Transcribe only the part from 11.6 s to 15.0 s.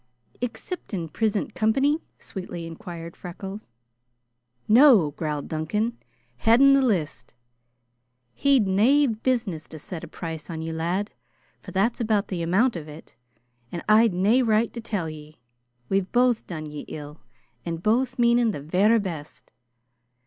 for that's about the amount of it, an' I'd nae right to